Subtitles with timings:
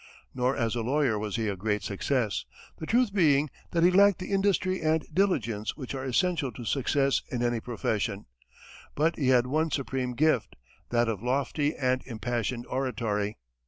[0.33, 2.45] Nor as a lawyer was he a great success,
[2.79, 7.21] the truth being that he lacked the industry and diligence which are essential to success
[7.31, 8.25] in any profession;
[8.95, 10.55] but he had one supreme gift,
[10.89, 13.37] that of lofty and impassioned oratory.